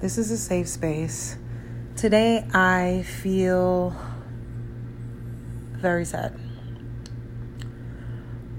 This 0.00 0.16
is 0.16 0.30
a 0.30 0.38
safe 0.38 0.66
space. 0.66 1.36
Today 1.94 2.46
I 2.54 3.04
feel 3.06 3.94
very 5.72 6.06
sad. 6.06 6.40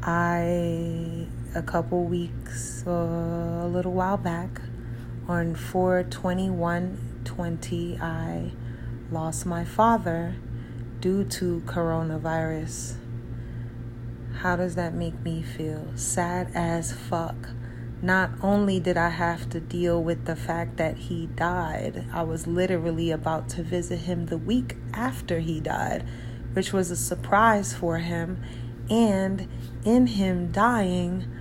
I, 0.04 1.26
a 1.56 1.64
couple 1.66 2.04
weeks, 2.04 2.84
uh, 2.86 2.92
a 2.92 3.68
little 3.68 3.94
while 3.94 4.18
back, 4.18 4.62
on 5.28 5.56
421 5.56 7.22
20, 7.24 7.98
I 8.00 8.52
lost 9.10 9.48
my 9.48 9.66
father 9.66 10.36
due 11.00 11.24
to 11.24 11.64
coronavirus. 11.66 12.98
How 14.42 14.56
does 14.58 14.76
that 14.76 14.94
make 14.94 15.20
me 15.22 15.42
feel? 15.42 15.88
Sad 15.96 16.52
as 16.54 16.94
fuck 16.94 17.50
not 18.02 18.32
only 18.42 18.80
did 18.80 18.98
I 18.98 19.10
have 19.10 19.50
to 19.52 19.60
deal 19.60 20.04
with 20.04 20.26
the 20.26 20.36
fact 20.36 20.78
that 20.78 20.98
he 20.98 21.28
died, 21.28 22.06
I 22.12 22.24
was 22.24 22.48
literally 22.48 23.12
about 23.12 23.48
to 23.50 23.64
visit 23.64 24.00
him 24.00 24.26
the 24.26 24.38
week 24.38 24.76
after 24.94 25.40
he 25.40 25.60
died, 25.60 26.08
which 26.54 26.74
was 26.74 26.90
a 26.90 26.96
surprise 26.96 27.74
for 27.74 28.00
him. 28.00 28.42
And 28.90 29.48
in 29.86 30.08
him 30.08 30.52
dying, 30.52 31.32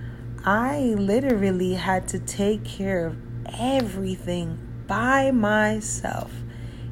I 0.45 0.95
literally 0.97 1.73
had 1.73 2.07
to 2.09 2.19
take 2.19 2.63
care 2.63 3.07
of 3.07 3.17
everything 3.59 4.59
by 4.87 5.31
myself. 5.31 6.31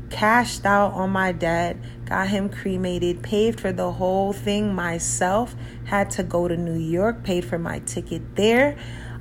Cashed 0.09 0.65
out 0.65 0.93
on 0.93 1.11
my 1.11 1.31
dad, 1.31 1.79
got 2.05 2.29
him 2.29 2.49
cremated, 2.49 3.21
paid 3.21 3.59
for 3.59 3.71
the 3.71 3.91
whole 3.91 4.33
thing 4.33 4.73
myself, 4.73 5.55
had 5.85 6.09
to 6.11 6.23
go 6.23 6.47
to 6.47 6.57
New 6.57 6.79
York, 6.79 7.23
paid 7.23 7.45
for 7.45 7.59
my 7.59 7.79
ticket 7.79 8.35
there. 8.35 8.75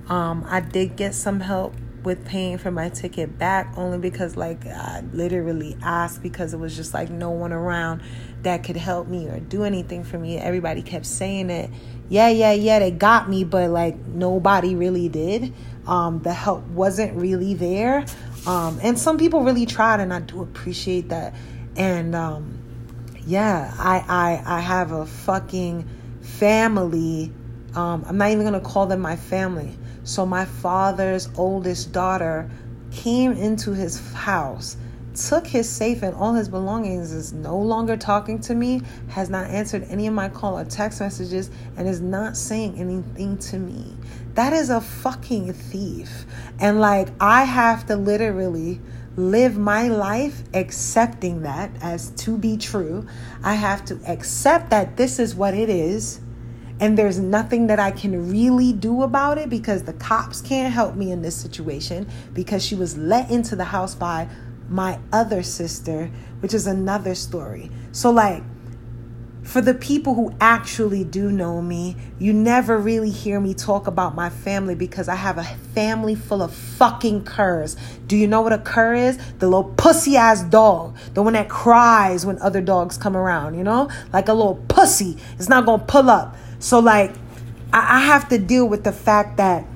Um, 0.09 0.45
I 0.49 0.61
did 0.61 0.97
get 0.97 1.15
some 1.15 1.41
help 1.41 1.75
with 2.05 2.25
paying 2.25 2.59
for 2.59 2.71
my 2.71 2.89
ticket 2.89 3.39
back 3.39 3.73
only 3.77 3.99
because 3.99 4.37
like 4.37 4.67
I 4.67 5.03
literally 5.13 5.77
asked 5.83 6.23
because 6.23 6.55
it 6.55 6.57
was 6.57 6.75
just 6.75 6.95
like 6.95 7.11
no 7.11 7.31
one 7.31 7.53
around 7.53 8.03
that 8.43 8.65
could 8.65 8.77
help 8.77 9.09
me 9.09 9.29
or 9.29 9.41
do 9.41 9.65
anything 9.65 10.05
for 10.05 10.19
me. 10.19 10.39
Everybody 10.39 10.81
kept 10.81 11.07
saying 11.07 11.51
it. 11.51 11.71
Yeah, 12.09 12.29
yeah, 12.29 12.53
yeah, 12.53 12.79
they 12.79 12.91
got 12.91 13.29
me, 13.29 13.45
but 13.45 13.71
like 13.71 13.99
nobody 14.07 14.75
really 14.75 15.09
did. 15.09 15.53
Um, 15.87 16.21
the 16.23 16.33
help 16.33 16.65
wasn't 16.69 17.15
really 17.15 17.55
there. 17.55 18.07
Um, 18.47 18.79
and 18.83 18.99
some 18.99 19.19
people 19.19 19.43
really 19.43 19.67
tried 19.67 20.01
and 20.01 20.15
I 20.15 20.21
do 20.21 20.43
appreciate 20.43 21.09
that. 21.11 21.35
And 21.77 22.15
um, 22.15 22.59
yeah, 23.27 23.75
I, 23.77 24.05
I 24.47 24.57
I 24.57 24.61
have 24.61 24.93
a 24.93 25.05
fucking 25.05 25.87
family. 26.23 27.33
Um, 27.75 28.05
I'm 28.07 28.17
not 28.17 28.31
even 28.31 28.45
gonna 28.45 28.61
call 28.61 28.87
them 28.87 29.01
my 29.01 29.17
family 29.17 29.77
so 30.09 30.25
my 30.25 30.47
father's 30.47 31.29
oldest 31.37 31.93
daughter 31.93 32.51
came 32.91 33.33
into 33.33 33.75
his 33.75 34.01
house, 34.15 34.79
took 35.15 35.47
his 35.47 35.69
safe 35.69 36.03
and 36.03 36.15
all 36.15 36.33
his 36.33 36.49
belongings, 36.49 37.13
is 37.13 37.35
no 37.35 37.59
longer 37.59 37.95
talking 37.95 38.41
to 38.41 38.55
me, 38.55 38.81
has 39.09 39.29
not 39.29 39.51
answered 39.51 39.87
any 39.91 40.07
of 40.07 40.15
my 40.15 40.31
call 40.31 40.59
or 40.59 40.65
text 40.65 41.01
messages, 41.01 41.51
and 41.77 41.87
is 41.87 42.01
not 42.01 42.39
saying 42.39 42.79
anything 42.79 43.37
to 43.37 43.59
me. 43.59 43.95
That 44.33 44.55
is 44.55 44.71
a 44.71 44.81
fucking 44.81 45.53
thief. 45.53 46.25
And 46.59 46.81
like, 46.81 47.09
I 47.21 47.45
have 47.45 47.85
to 47.89 47.97
literally 47.97 48.81
live 49.15 49.59
my 49.59 49.89
life 49.89 50.43
accepting 50.55 51.43
that 51.43 51.71
as 51.83 52.13
to 52.13 52.39
be 52.39 52.57
true. 52.57 53.07
I 53.45 53.57
have 53.57 53.85
to 53.87 54.01
accept 54.07 54.71
that 54.71 54.97
this 54.97 55.19
is 55.19 55.35
what 55.35 55.53
it 55.53 55.69
is 55.69 56.21
and 56.81 56.97
there's 56.97 57.19
nothing 57.19 57.67
that 57.69 57.81
I 57.81 57.91
can 57.91 58.31
really 58.31 58.73
do 58.73 59.03
about 59.03 59.39
it 59.39 59.51
because 59.51 59.83
the 59.83 59.93
cops 59.95 60.41
can't 60.41 60.73
help 60.73 60.95
me 60.95 61.11
in 61.11 61.23
this 61.23 61.37
situation 61.37 62.09
because 62.33 62.65
she 62.65 62.75
was 62.75 62.97
let 62.97 63.31
into 63.31 63.57
the 63.57 63.65
house 63.65 63.95
by 63.95 64.29
my 64.69 64.99
other 65.13 65.43
sister, 65.43 66.11
which 66.41 66.55
is 66.55 66.67
another 66.67 67.15
story. 67.15 67.71
So, 67.93 68.11
like, 68.11 68.43
for 69.43 69.63
the 69.63 69.73
people 69.73 70.15
who 70.15 70.35
actually 70.43 71.05
do 71.05 71.33
know 71.33 71.63
me, 71.63 71.97
you 72.19 72.35
never 72.35 72.77
really 72.77 73.09
hear 73.09 73.41
me 73.41 73.55
talk 73.55 73.87
about 73.87 74.15
my 74.15 74.29
family 74.29 74.75
because 74.75 75.09
I 75.09 75.15
have 75.15 75.39
a 75.39 75.45
family 75.75 76.15
full 76.15 76.43
of 76.43 76.53
fucking 76.53 77.25
curs. 77.25 77.75
Do 78.07 78.15
you 78.15 78.27
know 78.27 78.43
what 78.43 78.53
a 78.53 78.59
cur 78.59 78.95
is? 78.95 79.17
The 79.39 79.47
little 79.47 79.73
pussy 79.73 80.19
ass 80.19 80.43
dog, 80.43 80.99
the 81.15 81.23
one 81.23 81.33
that 81.33 81.49
cries 81.49 82.27
when 82.27 82.39
other 82.41 82.61
dogs 82.61 82.99
come 82.99 83.17
around, 83.17 83.55
you 83.55 83.65
know? 83.65 83.89
Like 84.13 84.29
a 84.29 84.35
little 84.35 84.63
pussy. 84.69 85.17
It's 85.39 85.49
not 85.49 85.65
gonna 85.65 85.83
pull 85.83 86.11
up. 86.11 86.37
So, 86.59 86.79
like, 86.81 87.15
I, 87.73 87.97
I 87.97 88.01
have 88.01 88.29
to 88.31 88.39
deal 88.39 88.69
with 88.69 88.85
the 88.85 88.93
fact 88.93 89.37
that 89.37 89.67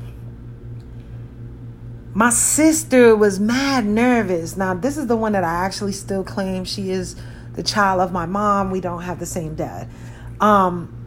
my 2.14 2.30
sister 2.30 3.16
was 3.16 3.40
mad 3.40 3.86
nervous. 3.86 4.56
Now, 4.56 4.74
this 4.74 4.98
is 4.98 5.06
the 5.06 5.16
one 5.16 5.32
that 5.32 5.44
I 5.44 5.64
actually 5.64 5.92
still 5.92 6.24
claim 6.24 6.64
she 6.64 6.90
is 6.90 7.16
the 7.54 7.62
child 7.62 8.00
of 8.00 8.12
my 8.12 8.26
mom. 8.26 8.70
We 8.70 8.80
don't 8.80 9.02
have 9.02 9.18
the 9.18 9.26
same 9.26 9.54
dad. 9.54 9.88
Um, 10.40 10.98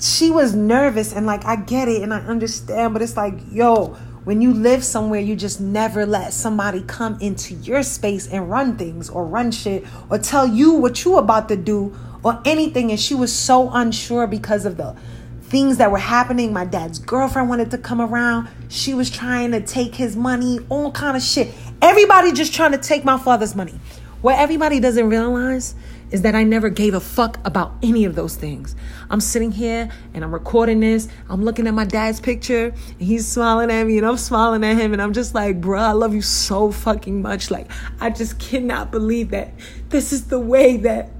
she 0.00 0.30
was 0.30 0.54
nervous, 0.54 1.12
and 1.12 1.26
like, 1.26 1.44
I 1.44 1.56
get 1.56 1.88
it 1.88 2.02
and 2.02 2.12
I 2.12 2.18
understand, 2.18 2.92
but 2.92 3.02
it's 3.02 3.16
like, 3.16 3.34
yo, 3.50 3.96
when 4.24 4.42
you 4.42 4.52
live 4.52 4.84
somewhere, 4.84 5.20
you 5.20 5.36
just 5.36 5.60
never 5.60 6.04
let 6.04 6.32
somebody 6.32 6.82
come 6.82 7.18
into 7.20 7.54
your 7.54 7.82
space 7.82 8.26
and 8.26 8.50
run 8.50 8.76
things 8.76 9.08
or 9.08 9.24
run 9.24 9.50
shit 9.50 9.86
or 10.10 10.18
tell 10.18 10.46
you 10.46 10.72
what 10.72 11.04
you 11.04 11.16
about 11.16 11.48
to 11.48 11.56
do 11.56 11.96
or 12.22 12.40
anything. 12.44 12.90
And 12.90 12.98
she 12.98 13.14
was 13.14 13.32
so 13.32 13.70
unsure 13.70 14.26
because 14.26 14.64
of 14.64 14.76
the 14.76 14.96
things 15.42 15.78
that 15.78 15.90
were 15.90 15.98
happening. 15.98 16.52
My 16.52 16.64
dad's 16.64 16.98
girlfriend 16.98 17.48
wanted 17.48 17.70
to 17.70 17.78
come 17.78 18.00
around. 18.00 18.48
She 18.68 18.94
was 18.94 19.10
trying 19.10 19.52
to 19.52 19.60
take 19.60 19.94
his 19.94 20.16
money, 20.16 20.60
all 20.68 20.92
kind 20.92 21.16
of 21.16 21.22
shit. 21.22 21.52
Everybody 21.80 22.32
just 22.32 22.54
trying 22.54 22.72
to 22.72 22.78
take 22.78 23.04
my 23.04 23.18
father's 23.18 23.54
money. 23.54 23.78
What 24.20 24.38
everybody 24.38 24.80
doesn't 24.80 25.08
realize 25.08 25.74
is 26.10 26.22
that 26.22 26.34
I 26.34 26.42
never 26.42 26.70
gave 26.70 26.94
a 26.94 27.00
fuck 27.00 27.38
about 27.46 27.74
any 27.82 28.04
of 28.04 28.14
those 28.14 28.34
things. 28.34 28.74
I'm 29.10 29.20
sitting 29.20 29.52
here 29.52 29.90
and 30.14 30.24
I'm 30.24 30.32
recording 30.32 30.80
this. 30.80 31.08
I'm 31.28 31.44
looking 31.44 31.66
at 31.66 31.74
my 31.74 31.84
dad's 31.84 32.20
picture 32.20 32.66
and 32.66 33.00
he's 33.00 33.28
smiling 33.28 33.70
at 33.70 33.86
me 33.86 33.98
and 33.98 34.06
I'm 34.06 34.16
smiling 34.16 34.64
at 34.64 34.76
him 34.76 34.92
and 34.92 35.00
I'm 35.00 35.12
just 35.12 35.34
like, 35.34 35.60
bro, 35.60 35.80
I 35.80 35.92
love 35.92 36.14
you 36.14 36.22
so 36.22 36.72
fucking 36.72 37.22
much. 37.22 37.50
Like, 37.50 37.70
I 38.00 38.10
just 38.10 38.38
cannot 38.38 38.90
believe 38.90 39.30
that 39.30 39.52
this 39.90 40.12
is 40.12 40.26
the 40.26 40.40
way 40.40 40.78
that 40.78 41.10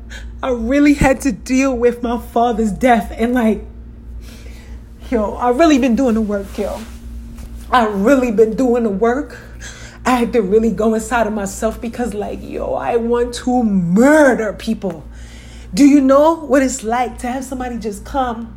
I 0.42 0.50
really 0.50 0.94
had 0.94 1.20
to 1.22 1.32
deal 1.32 1.76
with 1.76 2.02
my 2.02 2.20
father's 2.20 2.72
death. 2.72 3.12
And 3.16 3.34
like, 3.34 3.64
yo, 5.10 5.34
I 5.34 5.50
really 5.50 5.78
been 5.78 5.96
doing 5.96 6.14
the 6.14 6.20
work, 6.20 6.56
yo. 6.56 6.80
I 7.70 7.86
really 7.86 8.30
been 8.30 8.56
doing 8.56 8.84
the 8.84 8.90
work. 8.90 9.38
I 10.06 10.12
had 10.12 10.32
to 10.32 10.42
really 10.42 10.70
go 10.70 10.94
inside 10.94 11.26
of 11.26 11.34
myself 11.34 11.80
because, 11.80 12.14
like, 12.14 12.38
yo, 12.42 12.74
I 12.74 12.96
want 12.96 13.34
to 13.34 13.62
murder 13.62 14.54
people. 14.54 15.04
Do 15.74 15.84
you 15.84 16.00
know 16.00 16.34
what 16.34 16.62
it's 16.62 16.82
like 16.82 17.18
to 17.18 17.26
have 17.26 17.44
somebody 17.44 17.76
just 17.76 18.06
come, 18.06 18.56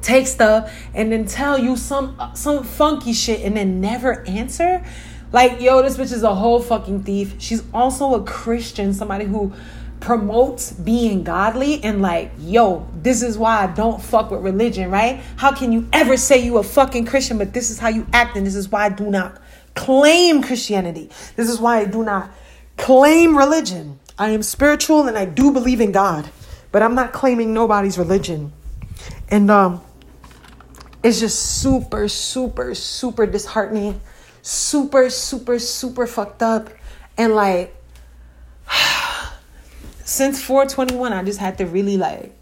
take 0.00 0.26
stuff, 0.26 0.74
and 0.92 1.12
then 1.12 1.24
tell 1.24 1.56
you 1.56 1.76
some 1.76 2.16
uh, 2.18 2.34
some 2.34 2.64
funky 2.64 3.12
shit 3.12 3.42
and 3.42 3.56
then 3.56 3.80
never 3.80 4.26
answer? 4.26 4.84
Like, 5.30 5.60
yo, 5.60 5.82
this 5.82 5.96
bitch 5.96 6.12
is 6.12 6.24
a 6.24 6.34
whole 6.34 6.60
fucking 6.60 7.04
thief. 7.04 7.36
She's 7.38 7.62
also 7.72 8.14
a 8.14 8.24
Christian, 8.24 8.92
somebody 8.92 9.24
who 9.24 9.52
promotes 10.02 10.72
being 10.72 11.24
godly 11.24 11.82
and 11.82 12.02
like, 12.02 12.32
yo, 12.38 12.86
this 12.94 13.22
is 13.22 13.38
why 13.38 13.62
I 13.62 13.66
don't 13.68 14.02
fuck 14.02 14.30
with 14.30 14.42
religion, 14.42 14.90
right? 14.90 15.20
How 15.36 15.52
can 15.52 15.72
you 15.72 15.88
ever 15.92 16.16
say 16.16 16.44
you 16.44 16.58
a 16.58 16.62
fucking 16.62 17.06
Christian, 17.06 17.38
but 17.38 17.54
this 17.54 17.70
is 17.70 17.78
how 17.78 17.88
you 17.88 18.06
act, 18.12 18.36
and 18.36 18.46
this 18.46 18.56
is 18.56 18.68
why 18.68 18.84
I 18.86 18.88
do 18.90 19.10
not 19.10 19.40
claim 19.74 20.42
Christianity. 20.42 21.10
This 21.36 21.48
is 21.48 21.60
why 21.60 21.78
I 21.78 21.84
do 21.86 22.04
not 22.04 22.30
claim 22.76 23.38
religion. 23.38 23.98
I 24.18 24.30
am 24.30 24.42
spiritual 24.42 25.08
and 25.08 25.16
I 25.16 25.24
do 25.24 25.52
believe 25.52 25.80
in 25.80 25.92
God, 25.92 26.30
but 26.70 26.82
I'm 26.82 26.94
not 26.94 27.12
claiming 27.12 27.54
nobody's 27.54 27.98
religion. 27.98 28.52
And 29.30 29.50
um 29.50 29.80
it's 31.02 31.18
just 31.18 31.60
super, 31.60 32.06
super, 32.06 32.74
super 32.76 33.26
disheartening, 33.26 34.00
super, 34.42 35.10
super, 35.10 35.58
super 35.58 36.06
fucked 36.06 36.42
up. 36.42 36.70
And 37.18 37.34
like 37.34 37.74
since 40.12 40.42
421, 40.42 41.14
I 41.14 41.24
just 41.24 41.38
had 41.38 41.56
to 41.56 41.66
really 41.66 41.96
like 41.96 42.34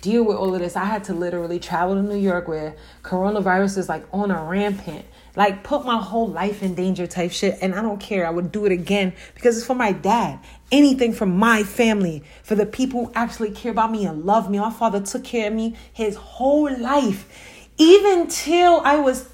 deal 0.00 0.24
with 0.24 0.36
all 0.36 0.52
of 0.52 0.60
this. 0.60 0.74
I 0.74 0.84
had 0.84 1.04
to 1.04 1.14
literally 1.14 1.60
travel 1.60 1.94
to 1.94 2.02
New 2.02 2.16
York 2.16 2.48
where 2.48 2.74
coronavirus 3.04 3.78
is 3.78 3.88
like 3.88 4.04
on 4.12 4.32
a 4.32 4.42
rampant. 4.42 5.06
Like 5.36 5.62
put 5.62 5.86
my 5.86 5.98
whole 5.98 6.28
life 6.28 6.64
in 6.64 6.74
danger 6.74 7.06
type 7.06 7.30
shit. 7.30 7.58
And 7.62 7.76
I 7.76 7.80
don't 7.80 8.00
care. 8.00 8.26
I 8.26 8.30
would 8.30 8.50
do 8.50 8.66
it 8.66 8.72
again 8.72 9.12
because 9.36 9.56
it's 9.56 9.64
for 9.64 9.76
my 9.76 9.92
dad. 9.92 10.40
Anything 10.72 11.12
for 11.12 11.26
my 11.26 11.62
family, 11.62 12.24
for 12.42 12.56
the 12.56 12.66
people 12.66 13.06
who 13.06 13.12
actually 13.14 13.52
care 13.52 13.70
about 13.70 13.92
me 13.92 14.04
and 14.04 14.24
love 14.24 14.50
me. 14.50 14.58
My 14.58 14.72
father 14.72 15.00
took 15.00 15.22
care 15.22 15.46
of 15.46 15.54
me 15.54 15.76
his 15.92 16.16
whole 16.16 16.76
life. 16.76 17.68
Even 17.78 18.26
till 18.26 18.80
I 18.80 18.96
was 18.96 19.28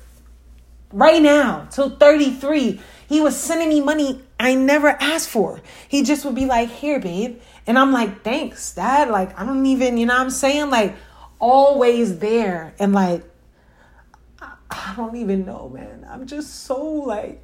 right 0.93 1.23
now, 1.23 1.67
till 1.70 1.96
33. 1.96 2.82
He 3.08 3.20
was 3.23 3.35
sending 3.35 3.70
me 3.70 3.81
money 3.81 4.23
I 4.40 4.55
never 4.55 4.88
asked 4.88 5.29
for. 5.29 5.61
He 5.88 6.02
just 6.02 6.25
would 6.25 6.35
be 6.35 6.46
like, 6.46 6.69
here, 6.69 7.00
babe. 7.00 7.40
And 7.67 7.79
I'm 7.79 7.93
like, 7.93 8.23
thanks, 8.23 8.75
dad. 8.75 9.11
Like, 9.11 9.38
I 9.38 9.44
don't 9.44 9.67
even, 9.67 9.99
you 9.99 10.06
know 10.06 10.14
what 10.14 10.23
I'm 10.23 10.31
saying? 10.31 10.70
Like, 10.70 10.96
always 11.38 12.19
there. 12.19 12.75
And 12.79 12.93
like, 12.93 13.25
I 14.40 14.94
don't 14.96 15.17
even 15.17 15.44
know, 15.44 15.69
man. 15.69 16.06
I'm 16.08 16.26
just 16.26 16.64
so 16.64 16.82
like, 16.82 17.43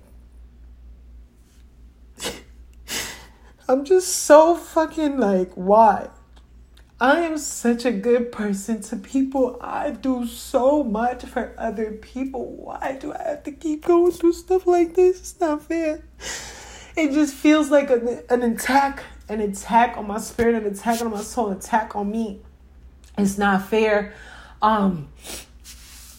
I'm 3.68 3.84
just 3.84 4.08
so 4.08 4.56
fucking 4.56 5.18
like, 5.18 5.52
why? 5.54 6.10
I 7.00 7.20
am 7.20 7.38
such 7.38 7.84
a 7.84 7.92
good 7.92 8.30
person 8.30 8.80
to 8.82 8.96
people. 8.96 9.58
I 9.60 9.90
do 9.90 10.26
so 10.26 10.84
much 10.84 11.24
for 11.24 11.54
other 11.58 11.92
people. 11.92 12.56
Why 12.56 12.96
do 13.00 13.12
I 13.12 13.22
have 13.22 13.42
to 13.44 13.52
keep 13.52 13.84
going 13.84 14.12
through 14.12 14.34
stuff 14.34 14.66
like 14.66 14.94
this? 14.94 15.18
It's 15.18 15.40
not 15.40 15.64
fair. 15.64 16.04
It 16.96 17.12
just 17.12 17.34
feels 17.34 17.70
like 17.70 17.90
an, 17.90 18.20
an 18.30 18.42
attack, 18.42 19.02
an 19.28 19.40
attack 19.40 19.96
on 19.96 20.06
my 20.06 20.18
spirit, 20.18 20.54
an 20.54 20.66
attack 20.66 21.00
on 21.00 21.10
my 21.10 21.22
soul, 21.22 21.48
an 21.48 21.58
attack 21.58 21.96
on 21.96 22.10
me. 22.10 22.40
It's 23.18 23.38
not 23.38 23.68
fair. 23.68 24.14
Um, 24.62 25.08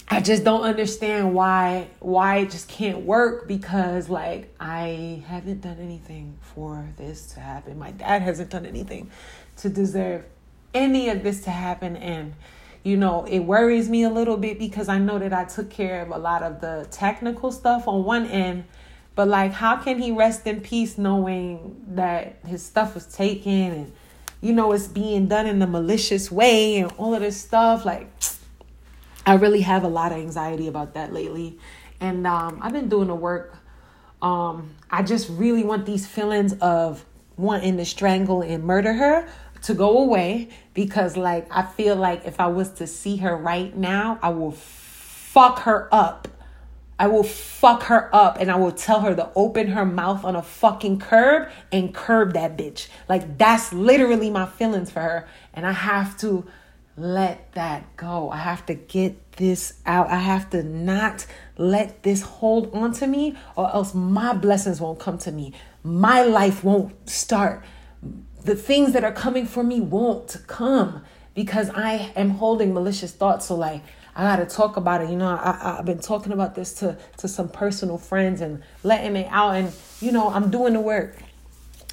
I 0.07 0.22
just 0.22 0.44
don't 0.44 0.62
understand 0.62 1.33
why 1.33 1.88
why 2.00 2.38
it 2.38 2.51
just 2.51 2.68
can't 2.68 3.00
work 3.00 3.48
because 3.48 4.07
like 4.07 4.54
I 4.60 5.24
haven't 5.27 5.62
done 5.62 5.80
anything 5.80 6.38
for 6.42 6.88
this 6.98 7.33
to 7.33 7.39
happen. 7.39 7.80
My 7.80 7.92
dad 7.92 8.22
hasn't 8.22 8.51
done 8.51 8.66
anything 8.66 9.10
to 9.57 9.69
deserve 9.69 10.24
any 10.74 11.10
of 11.10 11.24
this 11.24 11.44
to 11.45 11.50
happen 11.50 11.95
and 11.95 12.36
you 12.83 12.98
know, 12.98 13.25
it 13.25 13.39
worries 13.39 13.89
me 13.89 14.04
a 14.04 14.12
little 14.12 14.38
bit 14.38 14.60
because 14.60 14.89
I 14.89 15.00
know 15.00 15.18
that 15.18 15.33
I 15.33 15.45
took 15.45 15.72
care 15.72 16.04
of 16.04 16.12
a 16.12 16.19
lot 16.19 16.44
of 16.44 16.62
the 16.62 16.88
technical 16.92 17.51
stuff 17.51 17.88
on 17.88 18.04
one 18.04 18.27
end, 18.27 18.66
but 19.15 19.27
like 19.27 19.51
how 19.51 19.75
can 19.77 20.00
he 20.00 20.12
rest 20.12 20.45
in 20.45 20.62
peace 20.62 20.97
knowing 20.97 21.81
that 21.88 22.38
his 22.45 22.63
stuff 22.63 22.94
was 22.94 23.06
taken 23.07 23.51
and 23.51 23.94
you 24.41 24.53
know 24.53 24.71
it's 24.71 24.88
being 24.88 25.27
done 25.27 25.47
in 25.47 25.62
a 25.62 25.67
malicious 25.67 26.31
way 26.31 26.77
and 26.77 26.91
all 26.97 27.15
of 27.15 27.21
this 27.21 27.39
stuff 27.39 27.85
like 27.85 28.07
I 29.25 29.35
really 29.35 29.62
have 29.62 29.83
a 29.83 29.88
lot 29.88 30.12
of 30.12 30.19
anxiety 30.19 30.67
about 30.67 30.94
that 30.94 31.12
lately. 31.12 31.57
And 32.00 32.27
um, 32.27 32.59
I've 32.62 32.73
been 32.73 32.89
doing 32.89 33.07
the 33.07 33.15
work. 33.15 33.56
Um, 34.21 34.75
I 34.91 35.01
just 35.01 35.29
really 35.29 35.63
want 35.63 35.85
these 35.85 36.06
feelings 36.06 36.53
of 36.53 37.03
wanting 37.35 37.77
to 37.77 37.85
strangle 37.85 38.41
and 38.41 38.63
murder 38.63 38.94
her 38.94 39.27
to 39.63 39.73
go 39.73 39.97
away 39.97 40.50
because, 40.75 41.17
like, 41.17 41.47
I 41.50 41.63
feel 41.63 41.95
like 41.95 42.25
if 42.25 42.39
I 42.39 42.47
was 42.47 42.69
to 42.73 42.85
see 42.85 43.17
her 43.17 43.35
right 43.35 43.75
now, 43.75 44.19
I 44.21 44.29
will 44.29 44.51
fuck 44.51 45.59
her 45.59 45.89
up. 45.91 46.27
I 46.97 47.07
will 47.07 47.24
fuck 47.24 47.83
her 47.83 48.09
up 48.15 48.38
and 48.39 48.50
I 48.50 48.56
will 48.56 48.71
tell 48.71 49.01
her 49.01 49.15
to 49.15 49.30
open 49.36 49.68
her 49.68 49.86
mouth 49.86 50.24
on 50.24 50.36
a 50.36 50.42
fucking 50.42 51.00
curb 51.00 51.50
and 51.71 51.94
curb 51.94 52.33
that 52.33 52.57
bitch. 52.57 52.88
Like, 53.09 53.38
that's 53.38 53.74
literally 53.74 54.30
my 54.30 54.45
feelings 54.45 54.92
for 54.92 55.01
her. 55.01 55.27
And 55.53 55.65
I 55.65 55.74
have 55.74 56.18
to 56.19 56.45
let 56.97 57.51
that 57.53 57.97
go. 57.97 58.30
I 58.30 58.38
have 58.38 58.65
to 58.68 58.74
get 58.74 59.33
this 59.33 59.74
out. 59.86 60.09
I 60.09 60.19
have 60.19 60.50
to 60.51 60.63
not 60.63 61.25
let 61.57 62.03
this 62.03 62.21
hold 62.21 62.74
on 62.74 62.94
to 62.94 63.07
me, 63.07 63.36
or 63.57 63.74
else 63.74 63.94
my 63.94 64.33
blessings 64.33 64.80
won't 64.80 65.00
come 65.00 65.18
to 65.19 65.31
me. 65.31 65.53
My 65.83 66.24
life 66.24 66.63
won't 66.63 67.09
start. 67.09 67.63
The 68.44 68.56
things 68.56 68.94
that 68.94 69.03
are 69.03 69.12
coming 69.12 69.45
for 69.45 69.63
me 69.63 69.81
won't 69.81 70.38
come 70.48 71.01
because 71.33 71.69
I 71.71 72.13
am 72.15 72.31
holding 72.31 72.74
malicious 72.74 73.12
thoughts. 73.12 73.48
So, 73.48 73.56
like, 73.56 73.83
I 74.15 74.23
gotta 74.23 74.45
talk 74.45 74.77
about 74.77 75.01
it. 75.01 75.09
You 75.09 75.17
know, 75.17 75.27
I, 75.27 75.77
I've 75.79 75.85
been 75.85 76.00
talking 76.00 76.31
about 76.31 76.56
this 76.56 76.73
to 76.75 76.97
to 77.17 77.27
some 77.27 77.50
personal 77.50 77.97
friends 77.97 78.41
and 78.41 78.63
letting 78.83 79.15
it 79.15 79.27
out, 79.29 79.56
and 79.56 79.73
you 80.00 80.12
know, 80.12 80.29
I'm 80.29 80.50
doing 80.50 80.73
the 80.73 80.81
work. 80.81 81.17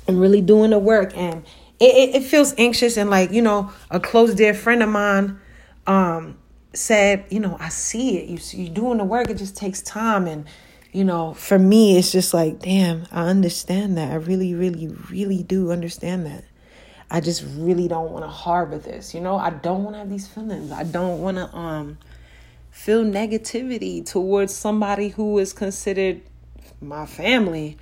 I'm 0.07 0.19
really 0.19 0.41
doing 0.41 0.71
the 0.71 0.79
work, 0.79 1.17
and 1.17 1.45
it, 1.83 1.95
it, 2.11 2.15
it 2.17 2.23
feels 2.23 2.55
anxious 2.59 2.97
and 2.97 3.11
like 3.11 3.33
you 3.33 3.43
know 3.43 3.73
a 3.91 3.99
close 3.99 4.35
dear 4.35 4.55
friend 4.55 4.83
of 4.83 4.89
mine 4.89 5.41
um 5.87 6.39
said 6.75 7.25
you 7.29 7.41
know 7.41 7.57
i 7.59 7.69
see 7.69 8.19
it. 8.19 8.29
You 8.29 8.63
you're 8.65 8.75
doing 8.75 8.99
the 8.99 9.05
work. 9.05 9.29
It 9.29 9.37
just 9.37 9.57
takes 9.57 9.83
time. 9.83 10.27
And 10.27 10.47
you 10.93 11.05
know 11.05 11.35
for 11.35 11.59
me 11.59 11.99
it's 11.99 12.13
just 12.13 12.35
like 12.35 12.61
damn 12.61 13.07
i 13.11 13.27
understand 13.27 13.99
that. 13.99 14.13
I 14.13 14.17
really 14.17 14.55
really 14.55 14.89
really 15.11 15.43
do 15.43 15.73
understand 15.73 16.27
that. 16.27 16.45
I 17.11 17.21
just 17.21 17.45
really 17.57 17.89
don't 17.89 18.13
want 18.13 18.25
to 18.25 18.29
harbor 18.31 18.79
this 18.79 19.13
you 19.13 19.21
know? 19.21 19.37
I 19.37 19.51
don't 19.51 19.83
want 19.83 19.95
to 19.97 19.99
have 20.01 20.11
these 20.11 20.29
feelings. 20.29 20.71
I 20.71 20.85
don't 20.85 21.21
want 21.21 21.37
to 21.39 21.55
um 21.55 21.99
feel 22.73 23.05
negativity 23.05 24.05
towards 24.05 24.53
somebody 24.53 25.11
who 25.11 25.39
is 25.39 25.53
considered 25.53 26.21
my 26.81 27.07
family 27.07 27.79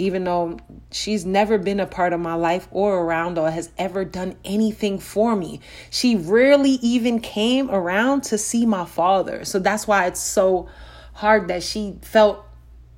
even 0.00 0.24
though 0.24 0.58
she's 0.90 1.26
never 1.26 1.58
been 1.58 1.78
a 1.78 1.86
part 1.86 2.14
of 2.14 2.20
my 2.20 2.32
life 2.32 2.66
or 2.70 3.00
around 3.00 3.36
or 3.36 3.50
has 3.50 3.68
ever 3.76 4.02
done 4.02 4.34
anything 4.46 4.98
for 4.98 5.36
me. 5.36 5.60
She 5.90 6.16
rarely 6.16 6.78
even 6.80 7.20
came 7.20 7.70
around 7.70 8.22
to 8.24 8.38
see 8.38 8.64
my 8.64 8.86
father. 8.86 9.44
So 9.44 9.58
that's 9.58 9.86
why 9.86 10.06
it's 10.06 10.20
so 10.20 10.70
hard 11.12 11.48
that 11.48 11.62
she 11.62 11.98
felt 12.00 12.46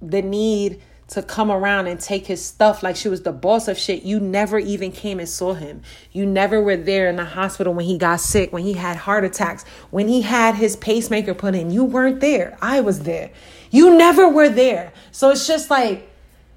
the 0.01 0.23
need 0.23 0.81
to 1.13 1.23
come 1.23 1.51
around 1.51 1.89
and 1.89 2.01
take 2.01 2.27
his 2.27 2.43
stuff 2.43 2.83
like 2.83 2.97
she 2.97 3.07
was 3.07 3.23
the 3.23 3.33
boss 3.33 3.69
of 3.69 3.77
shit. 3.77 4.03
You 4.03 4.19
never 4.19 4.59
even 4.59 4.93
came 4.93 5.21
and 5.21 5.29
saw 5.29 5.53
him. 5.53 5.83
You 6.11 6.25
never 6.25 6.63
were 6.63 6.77
there 6.77 7.11
in 7.11 7.17
the 7.17 7.25
hospital 7.27 7.75
when 7.75 7.85
he 7.85 7.99
got 7.99 8.19
sick, 8.19 8.51
when 8.51 8.63
he 8.63 8.73
had 8.73 8.97
heart 8.97 9.23
attacks, 9.23 9.65
when 9.91 10.09
he 10.09 10.23
had 10.23 10.55
his 10.55 10.75
pacemaker 10.75 11.35
put 11.35 11.55
in. 11.55 11.71
You 11.71 11.85
weren't 11.85 12.21
there. 12.21 12.57
I 12.63 12.81
was 12.81 13.01
there. 13.01 13.31
You 13.71 13.95
never 13.99 14.27
were 14.27 14.49
there. 14.49 14.95
So 15.11 15.29
it's 15.29 15.47
just 15.47 15.69
like, 15.69 16.11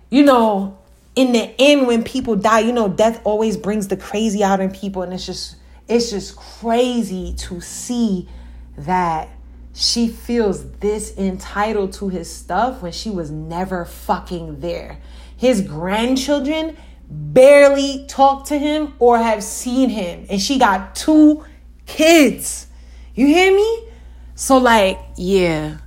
you 0.09 0.23
know, 0.23 0.77
in 1.17 1.33
the 1.33 1.53
end, 1.59 1.85
when 1.85 2.01
people 2.03 2.37
die, 2.37 2.59
you 2.59 2.71
know, 2.71 2.87
death 2.87 3.19
always 3.25 3.57
brings 3.57 3.89
the 3.89 3.97
crazy 3.97 4.41
out 4.41 4.61
in 4.61 4.71
people. 4.71 5.01
And 5.01 5.13
it's 5.13 5.25
just, 5.25 5.57
it's 5.89 6.11
just 6.11 6.37
crazy 6.37 7.33
to 7.39 7.59
see 7.59 8.29
that 8.77 9.27
she 9.75 10.07
feels 10.07 10.71
this 10.77 11.15
entitled 11.17 11.91
to 11.93 12.07
his 12.07 12.33
stuff 12.33 12.81
when 12.81 12.93
she 12.93 13.09
was 13.09 13.29
never 13.29 13.83
fucking 13.83 14.61
there. 14.61 15.01
His 15.35 15.59
grandchildren 15.59 16.77
barely 17.09 18.05
talk 18.07 18.45
to 18.45 18.57
him 18.57 18.93
or 18.99 19.17
have 19.17 19.43
seen 19.43 19.89
him. 19.89 20.27
And 20.29 20.41
she 20.41 20.57
got 20.57 20.95
two 20.95 21.43
kids. 21.85 22.67
You 23.15 23.27
hear 23.27 23.53
me? 23.53 23.89
So, 24.33 24.57
like, 24.57 24.97
yeah, 25.17 25.79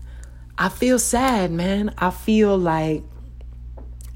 I 0.59 0.69
feel 0.69 0.99
sad, 0.99 1.51
man. 1.51 1.95
I 1.97 2.11
feel 2.11 2.59
like 2.59 3.05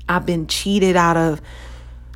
I've 0.06 0.26
been 0.26 0.48
cheated 0.48 0.96
out 0.96 1.16
of 1.16 1.40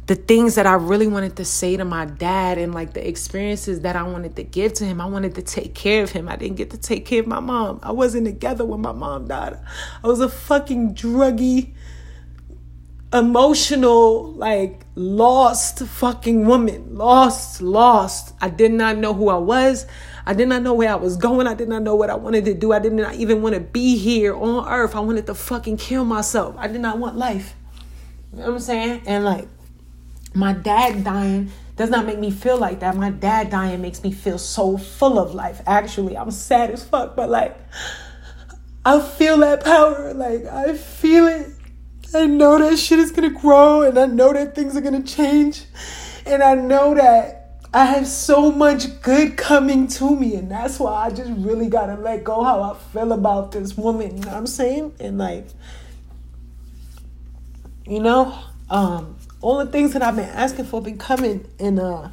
the 0.06 0.14
things 0.14 0.54
that 0.54 0.66
I 0.66 0.74
really 0.74 1.08
wanted 1.08 1.36
to 1.36 1.44
say 1.44 1.76
to 1.76 1.84
my 1.84 2.04
dad 2.04 2.58
and 2.58 2.72
like 2.72 2.92
the 2.92 3.06
experiences 3.06 3.80
that 3.80 3.96
I 3.96 4.04
wanted 4.04 4.36
to 4.36 4.44
give 4.44 4.72
to 4.74 4.84
him. 4.84 5.00
I 5.00 5.06
wanted 5.06 5.34
to 5.34 5.42
take 5.42 5.74
care 5.74 6.04
of 6.04 6.12
him. 6.12 6.28
I 6.28 6.36
didn't 6.36 6.56
get 6.56 6.70
to 6.70 6.78
take 6.78 7.06
care 7.06 7.20
of 7.20 7.26
my 7.26 7.40
mom. 7.40 7.80
I 7.82 7.90
wasn't 7.90 8.26
together 8.26 8.64
when 8.64 8.80
my 8.80 8.92
mom 8.92 9.26
died. 9.26 9.58
I 10.04 10.06
was 10.06 10.20
a 10.20 10.28
fucking 10.28 10.94
druggy, 10.94 11.74
emotional, 13.12 14.32
like 14.34 14.86
lost 14.94 15.80
fucking 15.80 16.46
woman. 16.46 16.96
Lost, 16.96 17.60
lost. 17.60 18.32
I 18.40 18.48
did 18.48 18.70
not 18.70 18.98
know 18.98 19.12
who 19.12 19.28
I 19.28 19.38
was. 19.38 19.86
I 20.24 20.34
did 20.34 20.48
not 20.48 20.62
know 20.62 20.74
where 20.74 20.90
I 20.90 20.96
was 20.96 21.16
going. 21.16 21.48
I 21.48 21.54
did 21.54 21.68
not 21.68 21.82
know 21.82 21.96
what 21.96 22.10
I 22.10 22.14
wanted 22.14 22.44
to 22.44 22.54
do. 22.54 22.72
I 22.72 22.78
did 22.78 22.92
not 22.92 23.14
even 23.14 23.42
want 23.42 23.56
to 23.56 23.60
be 23.60 23.96
here 23.96 24.36
on 24.36 24.68
earth. 24.68 24.94
I 24.94 25.00
wanted 25.00 25.26
to 25.26 25.34
fucking 25.34 25.78
kill 25.78 26.04
myself. 26.04 26.54
I 26.58 26.68
did 26.68 26.80
not 26.80 26.98
want 26.98 27.16
life. 27.16 27.56
You 28.32 28.38
know 28.38 28.46
what 28.46 28.54
I'm 28.54 28.60
saying? 28.60 29.02
And 29.06 29.24
like 29.24 29.48
my 30.36 30.52
dad 30.52 31.02
dying 31.02 31.50
does 31.76 31.88
not 31.88 32.04
make 32.04 32.18
me 32.18 32.30
feel 32.30 32.58
like 32.58 32.80
that. 32.80 32.94
My 32.94 33.10
dad 33.10 33.48
dying 33.48 33.80
makes 33.80 34.02
me 34.02 34.12
feel 34.12 34.36
so 34.36 34.76
full 34.76 35.18
of 35.18 35.34
life. 35.34 35.62
Actually, 35.66 36.16
I'm 36.16 36.30
sad 36.30 36.70
as 36.70 36.84
fuck, 36.84 37.16
but 37.16 37.30
like 37.30 37.56
I 38.84 39.00
feel 39.00 39.38
that 39.38 39.64
power. 39.64 40.12
Like 40.12 40.44
I 40.44 40.74
feel 40.74 41.26
it. 41.26 41.48
I 42.14 42.26
know 42.26 42.58
that 42.58 42.76
shit 42.76 42.98
is 42.98 43.12
gonna 43.12 43.30
grow 43.30 43.80
and 43.80 43.98
I 43.98 44.04
know 44.04 44.34
that 44.34 44.54
things 44.54 44.76
are 44.76 44.82
gonna 44.82 45.02
change. 45.02 45.64
And 46.26 46.42
I 46.42 46.54
know 46.54 46.94
that 46.94 47.62
I 47.72 47.86
have 47.86 48.06
so 48.06 48.52
much 48.52 49.00
good 49.00 49.38
coming 49.38 49.86
to 49.88 50.14
me. 50.14 50.34
And 50.34 50.50
that's 50.50 50.78
why 50.78 51.06
I 51.06 51.10
just 51.10 51.30
really 51.38 51.68
gotta 51.68 51.94
let 51.94 52.24
go 52.24 52.44
how 52.44 52.60
I 52.60 52.76
feel 52.92 53.12
about 53.12 53.52
this 53.52 53.74
woman. 53.74 54.18
You 54.18 54.22
know 54.24 54.32
what 54.32 54.36
I'm 54.36 54.46
saying? 54.46 54.96
And 55.00 55.16
like 55.16 55.46
you 57.86 58.00
know, 58.00 58.38
um, 58.68 59.15
all 59.40 59.58
the 59.64 59.70
things 59.70 59.92
that 59.92 60.02
I've 60.02 60.16
been 60.16 60.28
asking 60.28 60.64
for 60.66 60.80
been 60.80 60.98
coming, 60.98 61.46
and 61.58 61.78
uh, 61.78 62.08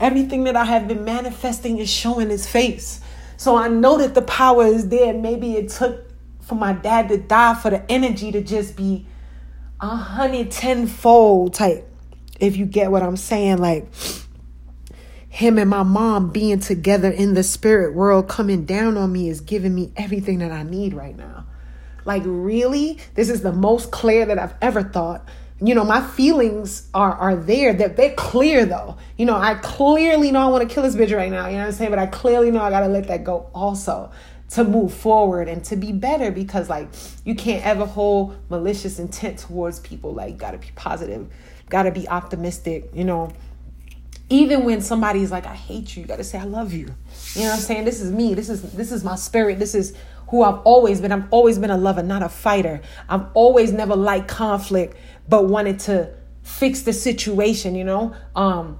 everything 0.00 0.44
that 0.44 0.56
I 0.56 0.64
have 0.64 0.88
been 0.88 1.04
manifesting 1.04 1.78
is 1.78 1.90
showing 1.90 2.30
its 2.30 2.46
face. 2.46 3.00
So 3.36 3.56
I 3.56 3.68
know 3.68 3.98
that 3.98 4.14
the 4.14 4.22
power 4.22 4.66
is 4.66 4.88
there. 4.88 5.12
Maybe 5.14 5.56
it 5.56 5.70
took 5.70 6.04
for 6.40 6.54
my 6.54 6.72
dad 6.72 7.08
to 7.10 7.18
die 7.18 7.54
for 7.54 7.70
the 7.70 7.90
energy 7.90 8.32
to 8.32 8.42
just 8.42 8.76
be 8.76 9.06
a 9.80 9.86
hundred 9.86 10.50
tenfold 10.50 11.54
type. 11.54 11.86
If 12.40 12.56
you 12.56 12.66
get 12.66 12.90
what 12.90 13.02
I'm 13.02 13.16
saying, 13.16 13.58
like 13.58 13.86
him 15.28 15.58
and 15.58 15.70
my 15.70 15.82
mom 15.82 16.30
being 16.30 16.58
together 16.58 17.10
in 17.10 17.34
the 17.34 17.42
spirit 17.42 17.94
world 17.94 18.28
coming 18.28 18.64
down 18.64 18.96
on 18.96 19.12
me 19.12 19.28
is 19.28 19.40
giving 19.40 19.74
me 19.74 19.92
everything 19.96 20.38
that 20.38 20.50
I 20.50 20.62
need 20.62 20.94
right 20.94 21.16
now. 21.16 21.46
Like, 22.04 22.22
really? 22.24 22.98
This 23.14 23.28
is 23.28 23.42
the 23.42 23.52
most 23.52 23.92
clear 23.92 24.24
that 24.26 24.38
I've 24.38 24.54
ever 24.62 24.82
thought. 24.82 25.28
You 25.60 25.74
know, 25.74 25.84
my 25.84 26.00
feelings 26.00 26.88
are 26.94 27.12
are 27.12 27.36
there. 27.36 27.72
That 27.74 27.96
they're, 27.96 28.14
clear 28.14 28.64
though. 28.64 28.96
You 29.16 29.26
know, 29.26 29.36
I 29.36 29.54
clearly 29.54 30.30
know 30.30 30.40
I 30.40 30.46
want 30.48 30.68
to 30.68 30.72
kill 30.72 30.84
this 30.84 30.94
bitch 30.94 31.16
right 31.16 31.30
now. 31.30 31.46
You 31.46 31.54
know 31.54 31.60
what 31.60 31.66
I'm 31.66 31.72
saying? 31.72 31.90
But 31.90 31.98
I 31.98 32.06
clearly 32.06 32.50
know 32.50 32.60
I 32.60 32.70
gotta 32.70 32.88
let 32.88 33.08
that 33.08 33.24
go 33.24 33.50
also. 33.54 34.10
to 34.50 34.64
move 34.64 34.94
forward 34.94 35.48
and 35.48 35.62
to 35.64 35.76
be 35.76 35.92
better 35.92 36.30
because 36.30 36.70
like 36.70 36.88
you 37.24 37.34
can't 37.34 37.64
ever 37.66 37.84
hold 37.84 38.36
malicious 38.48 38.98
intent 38.98 39.38
towards 39.38 39.78
people 39.80 40.14
like 40.14 40.38
got 40.38 40.52
to 40.52 40.58
be 40.58 40.68
positive 40.74 41.28
got 41.68 41.82
to 41.82 41.90
be 41.90 42.08
optimistic 42.08 42.88
you 42.94 43.04
know 43.04 43.30
even 44.30 44.64
when 44.64 44.80
somebody's 44.80 45.30
like 45.30 45.46
i 45.46 45.54
hate 45.54 45.96
you 45.96 46.02
you 46.02 46.08
got 46.08 46.16
to 46.16 46.24
say 46.24 46.38
i 46.38 46.44
love 46.44 46.72
you 46.72 46.86
you 47.34 47.42
know 47.42 47.48
what 47.48 47.54
i'm 47.54 47.60
saying 47.60 47.84
this 47.84 48.00
is 48.00 48.10
me 48.10 48.34
this 48.34 48.48
is 48.48 48.72
this 48.72 48.92
is 48.92 49.04
my 49.04 49.14
spirit 49.14 49.58
this 49.58 49.74
is 49.74 49.94
who 50.28 50.42
i've 50.42 50.58
always 50.60 51.00
been 51.00 51.12
i've 51.12 51.26
always 51.30 51.58
been 51.58 51.70
a 51.70 51.76
lover 51.76 52.02
not 52.02 52.22
a 52.22 52.28
fighter 52.28 52.80
i've 53.08 53.26
always 53.34 53.72
never 53.72 53.96
liked 53.96 54.28
conflict 54.28 54.96
but 55.28 55.46
wanted 55.46 55.78
to 55.78 56.10
fix 56.42 56.82
the 56.82 56.92
situation 56.92 57.74
you 57.74 57.84
know 57.84 58.14
um 58.36 58.78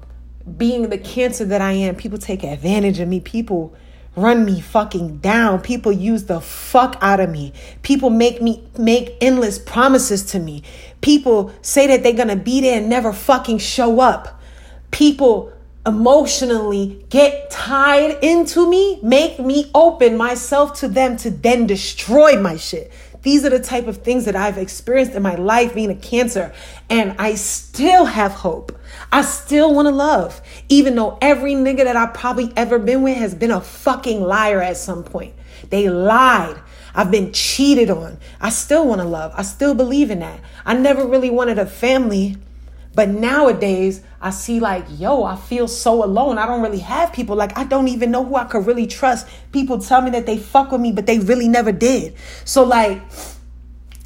being 0.57 0.89
the 0.89 0.99
cancer 0.99 1.45
that 1.45 1.61
i 1.61 1.73
am 1.73 1.95
people 1.95 2.19
take 2.19 2.43
advantage 2.43 2.99
of 3.01 3.09
me 3.09 3.21
people 3.21 3.75
run 4.19 4.45
me 4.45 4.61
fucking 4.61 5.19
down. 5.19 5.61
People 5.61 5.93
use 5.93 6.25
the 6.25 6.41
fuck 6.41 6.97
out 7.01 7.21
of 7.21 7.31
me. 7.31 7.53
People 7.83 8.11
make 8.11 8.43
me 8.43 8.69
make 8.77 9.17
endless 9.21 9.59
promises 9.59 10.25
to 10.27 10.39
me. 10.39 10.63
People 11.01 11.53
say 11.63 11.87
that 11.87 12.03
they're 12.03 12.27
to 12.27 12.37
be 12.37 12.61
there 12.61 12.79
and 12.79 12.89
never 12.89 13.13
fucking 13.13 13.59
show 13.59 14.01
up. 14.01 14.38
People 14.91 15.53
emotionally 15.87 17.05
get 17.09 17.51
tied 17.51 18.23
into 18.23 18.69
me, 18.69 19.01
make 19.03 19.39
me 19.39 19.71
open 19.75 20.17
myself 20.17 20.79
to 20.81 20.89
them 20.89 21.17
to 21.17 21.31
then 21.31 21.67
destroy 21.67 22.41
my 22.41 22.57
shit. 22.57 22.93
These 23.23 23.45
are 23.45 23.51
the 23.51 23.61
type 23.61 23.89
of 23.89 23.99
things 23.99 24.27
that 24.27 24.37
I've 24.37 24.59
experienced 24.59 25.13
in 25.13 25.23
my 25.23 25.35
life 25.35 25.75
being 25.75 25.91
a 25.91 25.97
cancer, 25.97 26.53
and 26.89 27.15
I 27.19 27.35
still 27.35 28.05
have 28.05 28.33
hope. 28.33 28.79
I 29.11 29.23
still 29.23 29.75
want 29.75 29.87
to 29.87 29.95
love, 29.95 30.41
even 30.69 30.95
though 30.95 31.19
every 31.21 31.55
nigga 31.55 31.85
that 31.85 31.97
I've 31.97 32.15
probably 32.15 32.53
ever 32.57 32.79
been 32.79 33.03
with 33.03 33.17
has 33.17 33.35
been 33.35 33.51
a 33.51 33.61
fucking 33.61 34.21
liar 34.23 34.63
at 34.63 34.77
some 34.77 35.03
point. 35.03 35.35
They 35.71 35.89
lied. 35.89 36.57
I've 36.95 37.11
been 37.11 37.33
cheated 37.33 37.91
on. 37.91 38.19
I 38.41 38.51
still 38.51 38.87
want 38.87 39.01
to 39.01 39.07
love. 39.07 39.33
I 39.37 39.43
still 39.43 39.75
believe 39.75 40.11
in 40.11 40.21
that. 40.21 40.41
I 40.65 40.75
never 40.75 41.07
really 41.07 41.31
wanted 41.31 41.59
a 41.59 41.67
family. 41.67 42.37
But 42.99 43.11
nowadays, 43.11 44.03
I 44.21 44.31
see 44.31 44.59
like, 44.59 44.85
yo, 44.91 45.23
I 45.23 45.37
feel 45.37 45.69
so 45.69 46.03
alone. 46.03 46.37
I 46.37 46.47
don't 46.47 46.63
really 46.63 46.81
have 46.81 47.13
people. 47.13 47.37
Like, 47.37 47.57
I 47.57 47.63
don't 47.63 47.87
even 47.87 48.11
know 48.11 48.25
who 48.25 48.35
I 48.35 48.43
could 48.43 48.67
really 48.67 48.89
trust. 48.89 49.29
People 49.53 49.79
tell 49.79 50.03
me 50.03 50.11
that 50.11 50.27
they 50.27 50.37
fuck 50.37 50.73
with 50.73 50.81
me, 50.81 50.91
but 50.91 51.07
they 51.07 51.21
really 51.21 51.47
never 51.47 51.71
did. 51.71 52.17
So, 52.45 52.65
like, 52.65 53.01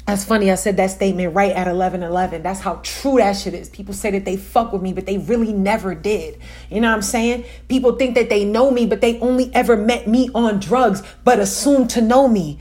that's 0.05 0.23
funny. 0.23 0.51
I 0.51 0.53
said 0.53 0.77
that 0.77 0.91
statement 0.91 1.33
right 1.33 1.51
at 1.53 1.67
11 1.67 2.03
11. 2.03 2.43
That's 2.43 2.59
how 2.59 2.81
true 2.83 3.17
that 3.17 3.35
shit 3.35 3.55
is. 3.55 3.67
People 3.67 3.95
say 3.95 4.11
that 4.11 4.25
they 4.25 4.37
fuck 4.37 4.71
with 4.71 4.83
me, 4.83 4.93
but 4.93 5.07
they 5.07 5.17
really 5.17 5.53
never 5.53 5.95
did. 5.95 6.39
You 6.69 6.79
know 6.79 6.89
what 6.89 6.97
I'm 6.97 7.01
saying? 7.01 7.45
People 7.69 7.93
think 7.93 8.13
that 8.13 8.29
they 8.29 8.45
know 8.45 8.69
me, 8.69 8.85
but 8.85 9.01
they 9.01 9.19
only 9.21 9.49
ever 9.55 9.75
met 9.75 10.07
me 10.07 10.29
on 10.35 10.59
drugs, 10.59 11.01
but 11.23 11.39
assume 11.39 11.87
to 11.87 12.01
know 12.01 12.27
me. 12.27 12.59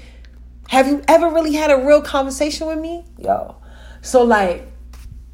Have 0.69 0.89
you 0.89 1.03
ever 1.09 1.29
really 1.29 1.53
had 1.53 1.71
a 1.71 1.77
real 1.77 2.01
conversation 2.01 2.69
with 2.69 2.79
me? 2.79 3.05
Yo. 3.19 3.57
So, 4.01 4.25
like, 4.25 4.72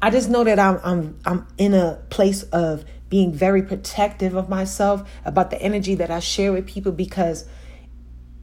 I 0.01 0.09
just 0.09 0.29
know 0.29 0.43
that 0.43 0.59
I'm, 0.59 0.79
I'm, 0.83 1.19
I'm 1.25 1.47
in 1.57 1.73
a 1.73 2.01
place 2.09 2.43
of 2.43 2.85
being 3.09 3.33
very 3.33 3.61
protective 3.63 4.35
of 4.35 4.47
myself 4.47 5.09
about 5.25 5.49
the 5.49 5.61
energy 5.61 5.95
that 5.95 6.09
I 6.11 6.19
share 6.19 6.53
with 6.53 6.67
people 6.67 6.91
because 6.91 7.45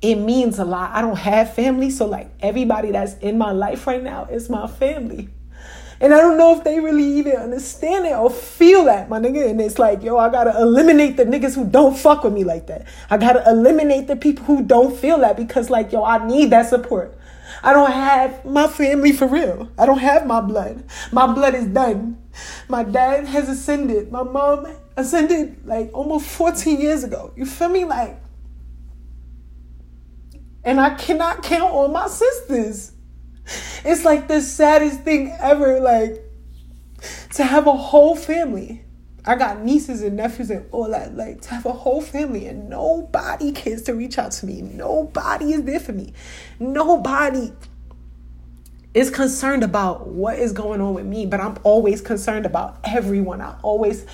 it 0.03 0.17
means 0.17 0.59
a 0.59 0.65
lot. 0.65 0.91
I 0.93 1.01
don't 1.01 1.17
have 1.17 1.55
family, 1.55 1.91
so 1.91 2.07
like 2.07 2.31
everybody 2.41 2.91
that's 2.91 3.15
in 3.19 3.39
my 3.39 3.53
life 3.53 3.87
right 3.87 4.03
now 4.03 4.27
is 4.27 4.51
my 4.51 4.67
family. 4.67 5.31
And 5.99 6.13
I 6.13 6.19
don't 6.19 6.37
know 6.37 6.55
if 6.57 6.63
they 6.63 6.79
really 6.79 7.05
even 7.05 7.37
understand 7.37 8.05
it 8.05 8.13
or 8.13 8.29
feel 8.29 8.85
that, 8.85 9.09
my 9.09 9.19
nigga. 9.19 9.49
And 9.49 9.59
it's 9.61 9.79
like, 9.79 10.03
yo, 10.03 10.19
I 10.19 10.29
gotta 10.29 10.55
eliminate 10.61 11.17
the 11.17 11.25
niggas 11.25 11.55
who 11.55 11.65
don't 11.65 11.97
fuck 11.97 12.23
with 12.23 12.35
me 12.35 12.45
like 12.45 12.67
that. 12.67 12.87
I 13.09 13.17
gotta 13.17 13.43
eliminate 13.49 14.07
the 14.07 14.17
people 14.17 14.45
who 14.45 14.63
don't 14.63 14.95
feel 14.95 15.19
that 15.21 15.39
because, 15.39 15.71
like, 15.71 15.93
yo, 15.93 16.05
I 16.05 16.27
need 16.27 16.51
that 16.51 16.69
support. 16.69 17.16
I 17.63 17.73
don't 17.73 17.91
have 17.91 18.45
my 18.45 18.69
family 18.69 19.13
for 19.13 19.27
real. 19.27 19.71
I 19.79 19.87
don't 19.87 19.99
have 19.99 20.27
my 20.27 20.41
blood. 20.41 20.85
My 21.13 21.33
blood 21.33 21.55
is 21.55 21.67
done. 21.67 22.19
My 22.69 22.83
dad 22.83 23.27
has 23.27 23.49
ascended. 23.49 24.13
My 24.13 24.23
mom 24.23 24.67
ascended 24.97 25.67
like 25.67 25.91
almost 25.93 26.27
14 26.29 26.81
years 26.81 27.05
ago. 27.05 27.33
You 27.37 27.47
feel 27.47 27.69
me? 27.69 27.85
Like, 27.85 28.21
and 30.65 30.81
I 30.81 30.95
cannot 30.95 31.43
count 31.43 31.73
on 31.73 31.93
my 31.93 32.09
sisters. 32.09 32.93
It's 33.85 34.05
like 34.05 34.27
the 34.27 34.41
saddest 34.41 35.03
thing 35.03 35.37
ever, 35.41 35.81
like 35.81 36.23
to 37.35 37.45
have 37.45 37.67
a 37.67 37.73
whole 37.73 38.17
family. 38.17 38.86
I 39.29 39.35
got 39.35 39.65
nieces 39.65 40.03
and 40.03 40.17
nephews 40.17 40.51
and 40.51 40.67
all 40.71 40.89
that, 40.91 41.17
like 41.17 41.41
to 41.43 41.51
have 41.51 41.67
a 41.67 41.73
whole 41.73 42.01
family 42.01 42.47
and 42.47 42.69
nobody 42.71 43.51
cares 43.51 43.83
to 43.83 43.95
reach 43.95 44.19
out 44.19 44.31
to 44.33 44.47
me. 44.47 44.63
Nobody 44.63 45.53
is 45.53 45.65
there 45.65 45.81
for 45.81 45.93
me. 45.93 46.13
Nobody 46.61 47.53
is 48.95 49.11
concerned 49.11 49.65
about 49.65 50.07
what 50.07 50.39
is 50.39 50.53
going 50.53 50.81
on 50.81 50.95
with 50.95 51.07
me, 51.07 51.27
but 51.27 51.41
I'm 51.41 51.59
always 51.65 52.01
concerned 52.01 52.47
about 52.47 52.79
everyone. 52.85 53.41
I 53.41 53.59
always 53.63 54.07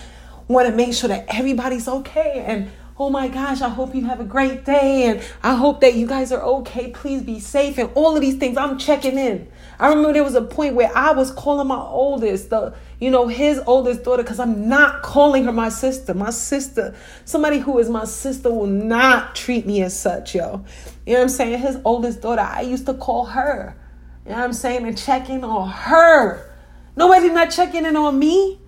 want 0.48 0.66
to 0.68 0.74
make 0.74 0.94
sure 0.94 1.08
that 1.08 1.26
everybody's 1.28 1.86
okay 1.86 2.44
and 2.46 2.70
oh 2.98 3.10
my 3.10 3.28
gosh, 3.28 3.60
I 3.60 3.68
hope 3.68 3.94
you 3.94 4.06
have 4.06 4.20
a 4.20 4.24
great 4.24 4.64
day 4.64 5.06
and 5.06 5.22
I 5.42 5.56
hope 5.56 5.82
that 5.82 5.94
you 5.94 6.06
guys 6.06 6.32
are 6.32 6.42
okay. 6.42 6.90
Please 6.90 7.22
be 7.22 7.38
safe 7.38 7.76
and 7.76 7.90
all 7.94 8.14
of 8.14 8.22
these 8.22 8.36
things. 8.36 8.56
I'm 8.56 8.78
checking 8.78 9.18
in. 9.18 9.48
I 9.82 9.88
remember 9.88 10.12
there 10.12 10.22
was 10.22 10.36
a 10.36 10.42
point 10.42 10.76
where 10.76 10.96
I 10.96 11.10
was 11.10 11.32
calling 11.32 11.66
my 11.66 11.74
oldest, 11.74 12.50
the 12.50 12.72
you 13.00 13.10
know, 13.10 13.26
his 13.26 13.60
oldest 13.66 14.04
daughter, 14.04 14.22
because 14.22 14.38
I'm 14.38 14.68
not 14.68 15.02
calling 15.02 15.42
her 15.42 15.52
my 15.52 15.70
sister. 15.70 16.14
My 16.14 16.30
sister, 16.30 16.94
somebody 17.24 17.58
who 17.58 17.80
is 17.80 17.90
my 17.90 18.04
sister 18.04 18.48
will 18.48 18.68
not 18.68 19.34
treat 19.34 19.66
me 19.66 19.82
as 19.82 19.98
such, 19.98 20.36
yo. 20.36 20.64
You 21.04 21.14
know 21.14 21.18
what 21.18 21.22
I'm 21.22 21.28
saying? 21.30 21.58
His 21.58 21.78
oldest 21.84 22.22
daughter, 22.22 22.42
I 22.42 22.60
used 22.60 22.86
to 22.86 22.94
call 22.94 23.24
her. 23.24 23.76
You 24.24 24.30
know 24.30 24.36
what 24.36 24.44
I'm 24.44 24.52
saying? 24.52 24.86
And 24.86 24.96
check 24.96 25.28
in 25.28 25.42
on 25.42 25.68
her. 25.68 26.54
Nobody's 26.94 27.32
not 27.32 27.50
checking 27.50 27.84
in 27.84 27.96
on 27.96 28.16
me. 28.16 28.60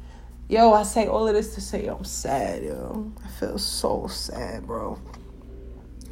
Yo, 0.49 0.73
I 0.73 0.83
say 0.83 1.07
all 1.07 1.29
of 1.29 1.35
this 1.35 1.55
to 1.55 1.61
say 1.61 1.87
I'm 1.87 2.03
sad, 2.03 2.65
yo. 2.65 3.13
I 3.25 3.29
feel 3.29 3.59
so 3.59 4.09
sad, 4.09 4.67
bro. 4.67 4.99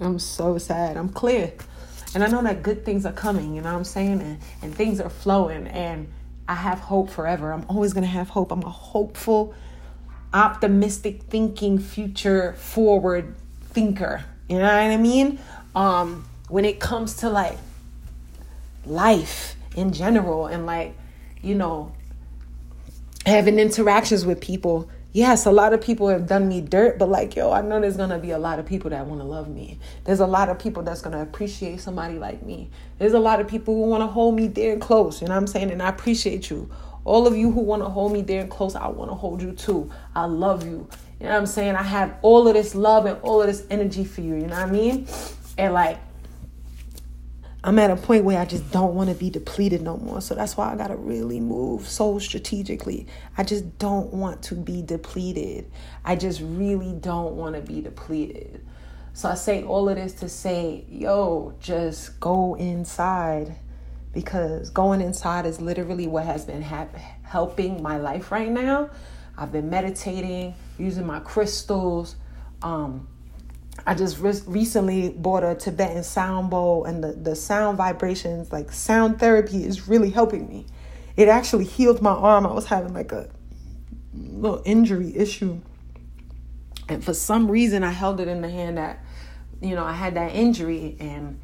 I'm 0.01 0.21
so 0.21 0.59
sad. 0.59 0.97
I'm 0.97 1.09
clear. 1.09 1.55
And 2.15 2.23
I 2.23 2.29
know 2.29 2.43
that 2.43 2.63
good 2.63 2.85
things 2.85 3.07
are 3.07 3.13
coming, 3.13 3.55
you 3.55 3.63
know 3.63 3.73
what 3.73 3.79
I'm 3.79 3.85
saying? 3.85 4.21
And, 4.21 4.39
and 4.61 4.75
things 4.75 5.01
are 5.01 5.09
flowing. 5.09 5.67
And 5.67 6.09
I 6.47 6.55
have 6.55 6.79
hope 6.81 7.11
forever. 7.11 7.53
I'm 7.53 7.65
always 7.69 7.93
going 7.93 8.05
to 8.05 8.11
have 8.11 8.29
hope. 8.29 8.53
I'm 8.53 8.63
a 8.63 8.71
hopeful, 8.71 9.55
optimistic 10.35 11.23
thinking, 11.23 11.79
future 11.79 12.53
forward 12.55 13.35
thinker. 13.71 14.25
You 14.49 14.59
know 14.59 14.65
what 14.65 14.73
I 14.73 14.97
mean? 14.97 15.39
Um, 15.75 16.27
when 16.49 16.65
it 16.65 16.81
comes 16.81 17.15
to 17.17 17.31
like 17.31 17.57
life 18.85 19.57
in 19.77 19.93
general 19.93 20.47
and 20.47 20.67
like, 20.67 20.95
you 21.41 21.55
know, 21.55 21.93
having 23.25 23.59
interactions 23.59 24.27
with 24.27 24.41
people 24.41 24.91
yes, 25.13 25.47
a 25.47 25.53
lot 25.53 25.73
of 25.73 25.81
people 25.81 26.09
have 26.09 26.27
done 26.27 26.49
me 26.49 26.61
dirt, 26.61 26.99
but 26.99 27.09
like, 27.09 27.37
yo, 27.37 27.53
I 27.53 27.61
know 27.63 27.81
there's 27.81 27.97
gonna 27.97 28.19
be 28.19 28.31
a 28.31 28.39
lot 28.39 28.59
of 28.59 28.67
people 28.67 28.91
that 28.91 29.07
wanna 29.07 29.25
love 29.25 29.49
me. 29.49 29.79
There's 30.05 30.21
a 30.21 30.27
lot 30.27 30.49
of 30.49 30.59
people 30.59 30.83
that's 30.83 31.03
gonna 31.03 31.23
appreciate 31.23 31.81
somebody 31.81 32.19
like 32.19 32.43
me. 32.43 32.71
There's 32.99 33.13
a 33.13 33.19
lot 33.19 33.41
of 33.41 33.47
people 33.49 33.75
who 33.75 33.83
wanna 33.83 34.07
hold 34.07 34.35
me 34.35 34.49
there 34.49 34.73
and 34.73 34.81
close, 34.81 35.21
you 35.21 35.29
know 35.29 35.35
what 35.35 35.41
I'm 35.41 35.47
saying? 35.47 35.71
And 35.71 35.83
I 35.83 35.89
appreciate 35.89 36.51
you. 36.51 36.71
All 37.05 37.27
of 37.27 37.37
you 37.37 37.51
who 37.51 37.61
wanna 37.61 37.89
hold 37.89 38.13
me 38.13 38.23
there 38.23 38.41
and 38.41 38.51
close, 38.51 38.75
I 38.75 38.89
wanna 38.89 39.15
hold 39.15 39.43
you 39.43 39.53
too. 39.53 39.91
I 40.15 40.25
love 40.25 40.65
you. 40.65 40.89
You 41.21 41.27
know 41.27 41.35
what 41.35 41.39
I'm 41.39 41.47
saying? 41.47 41.77
I 41.77 41.83
have 41.83 42.17
all 42.23 42.49
of 42.49 42.55
this 42.55 42.75
love 42.75 43.07
and 43.07 43.19
all 43.23 43.41
of 43.41 43.47
this 43.47 43.65
energy 43.71 44.05
for 44.05 44.23
you, 44.23 44.35
you 44.35 44.47
know 44.47 44.57
what 44.57 44.69
I 44.69 44.71
mean? 44.71 45.07
And 45.59 45.73
like, 45.75 45.99
I'm 47.65 47.79
at 47.79 47.93
a 47.93 47.97
point 47.97 48.25
where 48.25 48.41
I 48.41 48.45
just 48.45 48.73
don't 48.73 48.95
want 48.95 49.09
to 49.11 49.15
be 49.15 49.31
depleted 49.31 49.83
no 49.83 49.97
more. 49.97 50.21
So 50.21 50.35
that's 50.35 50.57
why 50.57 50.73
I 50.73 50.77
got 50.77 50.89
to 50.89 50.97
really 50.97 51.39
move 51.39 51.89
so 51.89 52.19
strategically. 52.19 53.07
I 53.39 53.45
just 53.45 53.79
don't 53.79 54.13
want 54.13 54.43
to 54.45 54.57
be 54.57 54.83
depleted. 54.83 55.71
I 56.05 56.17
just 56.17 56.41
really 56.43 56.93
don't 56.93 57.37
want 57.37 57.55
to 57.55 57.63
be 57.63 57.81
depleted. 57.81 58.67
So 59.13 59.29
I 59.29 59.35
say 59.35 59.63
all 59.63 59.89
of 59.89 59.97
this 59.97 60.15
to 60.15 60.29
say, 60.29 60.85
yo, 60.89 61.55
just 61.61 62.19
go 62.19 62.55
inside 62.57 63.55
because 64.13 64.71
going 64.71 65.01
inside 65.01 65.47
is 65.47 65.61
literally 65.61 66.09
what 66.09 66.27
has 66.27 66.45
been 66.45 66.63
helping 66.63 67.81
my 67.81 67.97
life 67.97 68.33
right 68.33 68.51
now. 68.51 68.91
I've 69.39 69.53
been 69.53 69.71
meditating, 69.71 70.55
using 70.79 71.07
my 71.07 71.21
crystals, 71.21 72.17
um, 72.63 73.07
I 73.87 73.95
just 73.95 74.19
re- 74.19 74.41
recently 74.47 75.11
bought 75.11 75.43
a 75.43 75.55
Tibetan 75.55 76.05
sound 76.05 76.51
bowl, 76.51 76.85
and 76.85 77.03
the, 77.03 77.13
the 77.13 77.35
sound 77.35 77.79
vibrations, 77.79 78.53
like 78.53 78.71
sound 78.71 79.19
therapy, 79.19 79.65
is 79.65 79.89
really 79.89 80.11
helping 80.11 80.49
me. 80.49 80.67
It 81.17 81.29
actually 81.29 81.65
healed 81.65 82.01
my 82.01 82.13
arm. 82.13 82.47
I 82.47 82.53
was 82.53 82.67
having 82.67 82.95
like 82.95 83.13
a 83.13 83.29
little 84.15 84.63
injury 84.65 85.17
issue. 85.17 85.61
And 86.89 87.03
for 87.03 87.15
some 87.15 87.51
reason, 87.51 87.83
I 87.83 87.91
held 87.91 88.21
it 88.21 88.29
in 88.29 88.43
the 88.43 88.51
hand 88.51 88.79
that, 88.79 89.05
you 89.61 89.75
know, 89.75 89.85
I 89.85 89.93
had 89.93 90.15
that 90.15 90.35
injury, 90.35 90.97
and 91.01 91.41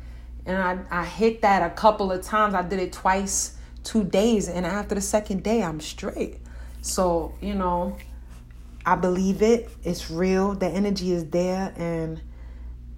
and 0.46 0.56
I, 0.56 0.78
I 0.90 1.04
hit 1.04 1.42
that 1.42 1.62
a 1.62 1.74
couple 1.74 2.10
of 2.10 2.22
times. 2.22 2.54
I 2.54 2.62
did 2.62 2.78
it 2.78 2.92
twice, 2.92 3.56
two 3.84 4.04
days, 4.04 4.48
and 4.48 4.64
after 4.64 4.94
the 4.94 5.00
second 5.00 5.42
day, 5.42 5.62
I'm 5.62 5.80
straight. 5.80 6.38
So, 6.82 7.34
you 7.40 7.54
know, 7.54 7.96
I 8.88 8.94
believe 8.94 9.42
it. 9.42 9.68
It's 9.84 10.10
real. 10.10 10.54
The 10.54 10.66
energy 10.66 11.12
is 11.12 11.26
there. 11.26 11.74
And 11.76 12.22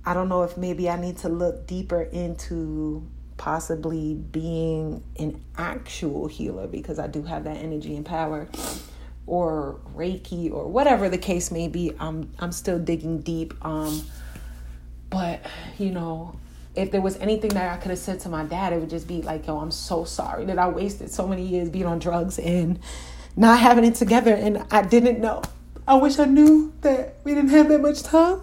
I 0.05 0.15
don't 0.15 0.29
know 0.29 0.45
if 0.45 0.57
maybe 0.57 0.89
I 0.89 0.95
need 0.95 1.19
to 1.19 1.29
look 1.29 1.67
deeper 1.67 2.03
into 2.03 3.05
possibly 3.39 4.15
being 4.15 5.03
an 5.19 5.43
actual 5.59 6.29
healer 6.29 6.69
because 6.69 7.01
I 7.01 7.09
do 7.09 7.25
have 7.25 7.43
that 7.43 7.57
energy 7.57 7.97
and 7.97 8.07
power 8.07 8.47
or 9.27 9.81
Reiki 9.97 10.53
or 10.53 10.69
whatever 10.69 11.09
the 11.09 11.19
case 11.19 11.51
may 11.51 11.67
be. 11.67 11.93
I'm 11.99 12.31
I'm 12.39 12.53
still 12.53 12.79
digging 12.79 13.23
deep. 13.23 13.53
Um 13.61 14.05
but 15.11 15.45
you 15.77 15.91
know, 15.91 16.39
if 16.77 16.93
there 16.93 17.01
was 17.01 17.17
anything 17.17 17.51
that 17.55 17.69
I 17.69 17.79
could 17.79 17.91
have 17.91 17.99
said 17.99 18.21
to 18.21 18.29
my 18.29 18.45
dad, 18.45 18.73
it 18.73 18.79
would 18.79 18.91
just 18.91 19.09
be 19.09 19.23
like, 19.23 19.49
yo, 19.49 19.59
I'm 19.59 19.73
so 19.73 20.05
sorry 20.05 20.45
that 20.45 20.59
I 20.61 20.69
wasted 20.69 21.11
so 21.11 21.27
many 21.27 21.45
years 21.45 21.69
being 21.69 21.87
on 21.87 21.99
drugs 21.99 22.39
and 22.39 22.79
not 23.35 23.59
having 23.59 23.85
it 23.85 23.97
together 23.97 24.35
and 24.35 24.65
I 24.71 24.83
didn't 24.83 25.19
know. 25.19 25.43
I 25.91 25.95
wish 25.95 26.21
I 26.21 26.25
knew 26.25 26.73
that 26.83 27.17
we 27.25 27.35
didn't 27.35 27.51
have 27.51 27.69
that 27.69 27.81
much 27.81 28.05
time. 28.05 28.43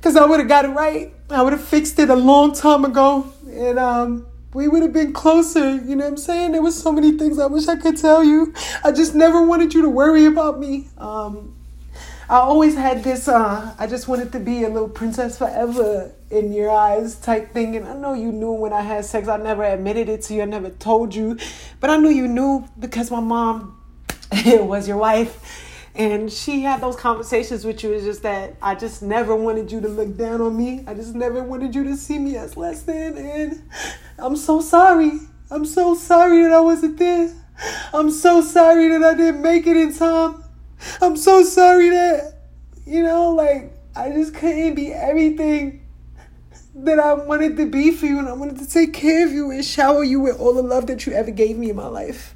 Cause 0.00 0.16
I 0.16 0.24
would 0.24 0.40
have 0.40 0.48
got 0.48 0.64
it 0.64 0.68
right. 0.68 1.12
I 1.28 1.42
would 1.42 1.52
have 1.52 1.62
fixed 1.62 1.98
it 1.98 2.08
a 2.08 2.14
long 2.14 2.54
time 2.54 2.86
ago. 2.86 3.30
And 3.46 3.78
um 3.78 4.26
we 4.54 4.66
would 4.66 4.80
have 4.80 4.94
been 4.94 5.12
closer, 5.12 5.74
you 5.74 5.94
know 5.94 6.04
what 6.04 6.12
I'm 6.12 6.16
saying? 6.16 6.52
There 6.52 6.62
was 6.62 6.82
so 6.82 6.90
many 6.90 7.18
things 7.18 7.38
I 7.38 7.44
wish 7.44 7.68
I 7.68 7.76
could 7.76 7.98
tell 7.98 8.24
you. 8.24 8.54
I 8.82 8.92
just 8.92 9.14
never 9.14 9.44
wanted 9.44 9.74
you 9.74 9.82
to 9.82 9.90
worry 9.90 10.24
about 10.24 10.58
me. 10.58 10.88
Um 10.96 11.54
I 12.30 12.36
always 12.36 12.76
had 12.76 13.04
this 13.04 13.28
uh 13.28 13.74
I 13.78 13.86
just 13.86 14.08
wanted 14.08 14.32
to 14.32 14.40
be 14.40 14.64
a 14.64 14.70
little 14.70 14.88
princess 14.88 15.36
forever 15.36 16.12
in 16.30 16.54
your 16.54 16.70
eyes 16.70 17.16
type 17.16 17.52
thing 17.52 17.76
and 17.76 17.86
I 17.86 17.92
know 17.92 18.14
you 18.14 18.32
knew 18.32 18.52
when 18.52 18.72
I 18.72 18.80
had 18.80 19.04
sex. 19.04 19.28
I 19.28 19.36
never 19.36 19.64
admitted 19.64 20.08
it 20.08 20.22
to 20.22 20.34
you. 20.34 20.40
I 20.40 20.46
never 20.46 20.70
told 20.70 21.14
you. 21.14 21.36
But 21.78 21.90
I 21.90 21.98
knew 21.98 22.08
you 22.08 22.26
knew 22.26 22.66
because 22.78 23.10
my 23.10 23.20
mom 23.20 23.78
was 24.42 24.88
your 24.88 24.96
wife 24.96 25.66
and 26.00 26.32
she 26.32 26.62
had 26.62 26.80
those 26.80 26.96
conversations 26.96 27.62
with 27.62 27.82
you. 27.82 27.92
It's 27.92 28.04
just 28.04 28.22
that 28.22 28.56
I 28.62 28.74
just 28.74 29.02
never 29.02 29.36
wanted 29.36 29.70
you 29.70 29.82
to 29.82 29.88
look 29.88 30.16
down 30.16 30.40
on 30.40 30.56
me. 30.56 30.82
I 30.86 30.94
just 30.94 31.14
never 31.14 31.44
wanted 31.44 31.74
you 31.74 31.84
to 31.84 31.94
see 31.94 32.18
me 32.18 32.36
as 32.36 32.56
less 32.56 32.80
than. 32.84 33.18
And 33.18 33.62
I'm 34.18 34.34
so 34.34 34.62
sorry. 34.62 35.20
I'm 35.50 35.66
so 35.66 35.94
sorry 35.94 36.42
that 36.42 36.52
I 36.52 36.60
wasn't 36.60 36.96
there. 36.96 37.30
I'm 37.92 38.10
so 38.10 38.40
sorry 38.40 38.88
that 38.88 39.02
I 39.02 39.14
didn't 39.14 39.42
make 39.42 39.66
it 39.66 39.76
in 39.76 39.92
time. 39.92 40.42
I'm 41.02 41.18
so 41.18 41.42
sorry 41.44 41.90
that, 41.90 42.44
you 42.86 43.02
know, 43.02 43.32
like, 43.32 43.70
I 43.94 44.08
just 44.08 44.34
couldn't 44.34 44.76
be 44.76 44.94
everything 44.94 45.86
that 46.76 46.98
I 46.98 47.12
wanted 47.12 47.58
to 47.58 47.66
be 47.66 47.90
for 47.90 48.06
you. 48.06 48.18
And 48.18 48.26
I 48.26 48.32
wanted 48.32 48.58
to 48.60 48.66
take 48.66 48.94
care 48.94 49.26
of 49.26 49.32
you 49.32 49.50
and 49.50 49.62
shower 49.62 50.02
you 50.02 50.20
with 50.20 50.40
all 50.40 50.54
the 50.54 50.62
love 50.62 50.86
that 50.86 51.04
you 51.04 51.12
ever 51.12 51.30
gave 51.30 51.58
me 51.58 51.68
in 51.68 51.76
my 51.76 51.88
life. 51.88 52.34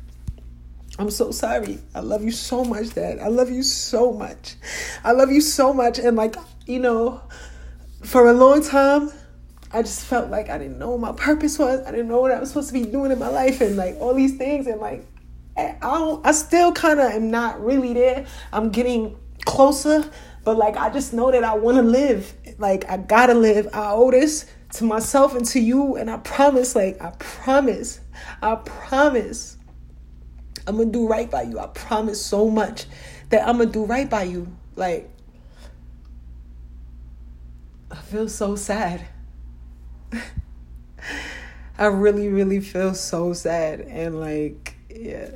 I'm 0.96 1.10
so 1.10 1.32
sorry. 1.32 1.80
I 1.94 2.00
love 2.00 2.22
you 2.22 2.30
so 2.30 2.64
much, 2.64 2.94
Dad. 2.94 3.18
I 3.18 3.26
love 3.26 3.50
you 3.50 3.64
so 3.64 4.12
much. 4.12 4.54
I 5.02 5.10
love 5.10 5.30
you 5.30 5.40
so 5.40 5.74
much. 5.74 5.98
And, 5.98 6.16
like, 6.16 6.36
you 6.66 6.78
know, 6.78 7.20
for 8.04 8.28
a 8.28 8.32
long 8.32 8.62
time, 8.62 9.10
I 9.72 9.82
just 9.82 10.06
felt 10.06 10.30
like 10.30 10.50
I 10.50 10.58
didn't 10.58 10.78
know 10.78 10.90
what 10.90 11.00
my 11.00 11.12
purpose 11.12 11.58
was. 11.58 11.84
I 11.84 11.90
didn't 11.90 12.06
know 12.06 12.20
what 12.20 12.30
I 12.30 12.38
was 12.38 12.50
supposed 12.50 12.68
to 12.68 12.74
be 12.74 12.84
doing 12.84 13.10
in 13.10 13.18
my 13.18 13.28
life 13.28 13.60
and, 13.60 13.76
like, 13.76 13.96
all 13.98 14.14
these 14.14 14.36
things. 14.36 14.68
And, 14.68 14.80
like, 14.80 15.04
eh, 15.56 15.74
I, 15.82 15.98
don't, 15.98 16.24
I 16.24 16.30
still 16.30 16.70
kind 16.70 17.00
of 17.00 17.10
am 17.10 17.28
not 17.28 17.60
really 17.60 17.92
there. 17.92 18.26
I'm 18.52 18.70
getting 18.70 19.16
closer, 19.44 20.08
but, 20.44 20.56
like, 20.56 20.76
I 20.76 20.90
just 20.90 21.12
know 21.12 21.32
that 21.32 21.42
I 21.42 21.54
want 21.54 21.76
to 21.78 21.82
live. 21.82 22.32
Like, 22.58 22.88
I 22.88 22.98
got 22.98 23.26
to 23.26 23.34
live. 23.34 23.66
I 23.72 23.90
owe 23.90 24.12
this 24.12 24.46
to 24.74 24.84
myself 24.84 25.34
and 25.34 25.44
to 25.46 25.58
you. 25.58 25.96
And 25.96 26.08
I 26.08 26.18
promise, 26.18 26.76
like, 26.76 27.02
I 27.02 27.10
promise, 27.18 27.98
I 28.40 28.54
promise 28.54 29.56
I'm 30.66 30.76
gonna 30.78 30.90
do 30.90 31.06
right 31.06 31.30
by 31.30 31.42
you. 31.42 31.58
I 31.58 31.66
promise 31.66 32.24
so 32.24 32.48
much 32.50 32.86
that 33.30 33.46
I'm 33.46 33.58
gonna 33.58 33.70
do 33.70 33.84
right 33.84 34.08
by 34.08 34.24
you. 34.24 34.48
Like, 34.76 35.10
I 37.90 37.96
feel 37.96 38.28
so 38.28 38.56
sad. 38.56 39.06
I 41.78 41.86
really, 41.86 42.28
really 42.28 42.60
feel 42.60 42.94
so 42.94 43.32
sad. 43.32 43.80
And 43.80 44.20
like, 44.20 44.76
yeah, 44.88 45.30